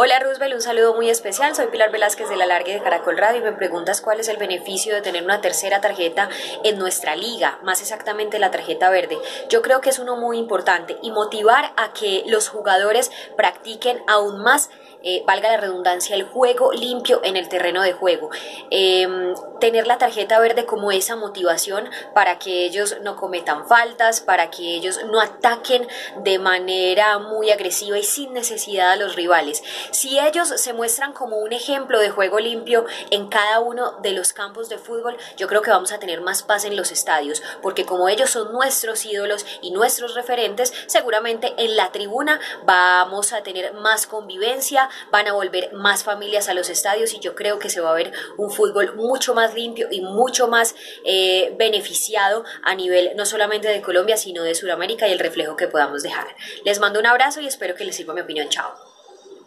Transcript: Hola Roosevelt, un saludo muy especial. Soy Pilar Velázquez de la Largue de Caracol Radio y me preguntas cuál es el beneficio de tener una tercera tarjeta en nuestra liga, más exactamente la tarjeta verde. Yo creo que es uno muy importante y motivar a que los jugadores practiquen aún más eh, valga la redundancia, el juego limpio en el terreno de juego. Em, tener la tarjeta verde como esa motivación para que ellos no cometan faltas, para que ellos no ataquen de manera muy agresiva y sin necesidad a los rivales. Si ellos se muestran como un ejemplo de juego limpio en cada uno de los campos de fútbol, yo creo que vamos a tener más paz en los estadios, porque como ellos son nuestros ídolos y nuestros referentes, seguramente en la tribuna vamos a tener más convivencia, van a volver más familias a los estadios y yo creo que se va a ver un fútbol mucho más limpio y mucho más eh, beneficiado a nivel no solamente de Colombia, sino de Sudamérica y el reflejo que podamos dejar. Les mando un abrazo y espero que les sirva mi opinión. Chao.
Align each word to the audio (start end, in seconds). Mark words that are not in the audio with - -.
Hola 0.00 0.20
Roosevelt, 0.20 0.54
un 0.54 0.62
saludo 0.62 0.94
muy 0.94 1.10
especial. 1.10 1.56
Soy 1.56 1.66
Pilar 1.72 1.90
Velázquez 1.90 2.28
de 2.28 2.36
la 2.36 2.46
Largue 2.46 2.72
de 2.72 2.80
Caracol 2.80 3.18
Radio 3.18 3.40
y 3.40 3.42
me 3.42 3.50
preguntas 3.50 4.00
cuál 4.00 4.20
es 4.20 4.28
el 4.28 4.36
beneficio 4.36 4.94
de 4.94 5.02
tener 5.02 5.24
una 5.24 5.40
tercera 5.40 5.80
tarjeta 5.80 6.28
en 6.62 6.78
nuestra 6.78 7.16
liga, 7.16 7.58
más 7.64 7.80
exactamente 7.80 8.38
la 8.38 8.52
tarjeta 8.52 8.90
verde. 8.90 9.18
Yo 9.48 9.60
creo 9.60 9.80
que 9.80 9.90
es 9.90 9.98
uno 9.98 10.14
muy 10.14 10.38
importante 10.38 10.96
y 11.02 11.10
motivar 11.10 11.72
a 11.76 11.92
que 11.94 12.22
los 12.28 12.48
jugadores 12.48 13.10
practiquen 13.36 14.00
aún 14.06 14.40
más 14.40 14.70
eh, 15.02 15.22
valga 15.26 15.48
la 15.48 15.56
redundancia, 15.58 16.16
el 16.16 16.24
juego 16.24 16.72
limpio 16.72 17.20
en 17.22 17.36
el 17.36 17.48
terreno 17.48 17.82
de 17.82 17.92
juego. 17.92 18.30
Em, 18.70 19.34
tener 19.60 19.86
la 19.86 19.98
tarjeta 19.98 20.38
verde 20.40 20.66
como 20.66 20.90
esa 20.92 21.16
motivación 21.16 21.88
para 22.14 22.38
que 22.38 22.64
ellos 22.64 22.96
no 23.02 23.16
cometan 23.16 23.66
faltas, 23.66 24.20
para 24.20 24.50
que 24.50 24.74
ellos 24.74 25.00
no 25.10 25.20
ataquen 25.20 25.86
de 26.22 26.38
manera 26.38 27.18
muy 27.18 27.50
agresiva 27.50 27.98
y 27.98 28.02
sin 28.02 28.32
necesidad 28.32 28.92
a 28.92 28.96
los 28.96 29.16
rivales. 29.16 29.62
Si 29.90 30.18
ellos 30.18 30.48
se 30.48 30.72
muestran 30.72 31.12
como 31.12 31.38
un 31.38 31.52
ejemplo 31.52 32.00
de 32.00 32.10
juego 32.10 32.38
limpio 32.38 32.84
en 33.10 33.28
cada 33.28 33.60
uno 33.60 33.92
de 34.02 34.12
los 34.12 34.32
campos 34.32 34.68
de 34.68 34.78
fútbol, 34.78 35.16
yo 35.36 35.48
creo 35.48 35.62
que 35.62 35.70
vamos 35.70 35.92
a 35.92 35.98
tener 35.98 36.20
más 36.20 36.42
paz 36.42 36.64
en 36.64 36.76
los 36.76 36.92
estadios, 36.92 37.42
porque 37.62 37.84
como 37.84 38.08
ellos 38.08 38.30
son 38.30 38.52
nuestros 38.52 39.04
ídolos 39.04 39.46
y 39.60 39.70
nuestros 39.70 40.14
referentes, 40.14 40.72
seguramente 40.86 41.54
en 41.56 41.76
la 41.76 41.92
tribuna 41.92 42.40
vamos 42.64 43.32
a 43.32 43.42
tener 43.42 43.74
más 43.74 44.06
convivencia, 44.06 44.87
van 45.10 45.26
a 45.28 45.32
volver 45.32 45.72
más 45.72 46.04
familias 46.04 46.48
a 46.48 46.54
los 46.54 46.70
estadios 46.70 47.14
y 47.14 47.20
yo 47.20 47.34
creo 47.34 47.58
que 47.58 47.70
se 47.70 47.80
va 47.80 47.90
a 47.90 47.94
ver 47.94 48.12
un 48.36 48.50
fútbol 48.50 48.94
mucho 48.96 49.34
más 49.34 49.54
limpio 49.54 49.88
y 49.90 50.00
mucho 50.00 50.48
más 50.48 50.74
eh, 51.04 51.54
beneficiado 51.58 52.44
a 52.62 52.74
nivel 52.74 53.12
no 53.16 53.26
solamente 53.26 53.68
de 53.68 53.82
Colombia, 53.82 54.16
sino 54.16 54.42
de 54.42 54.54
Sudamérica 54.54 55.08
y 55.08 55.12
el 55.12 55.18
reflejo 55.18 55.56
que 55.56 55.68
podamos 55.68 56.02
dejar. 56.02 56.26
Les 56.64 56.80
mando 56.80 57.00
un 57.00 57.06
abrazo 57.06 57.40
y 57.40 57.46
espero 57.46 57.74
que 57.74 57.84
les 57.84 57.96
sirva 57.96 58.14
mi 58.14 58.20
opinión. 58.20 58.48
Chao. 58.48 58.97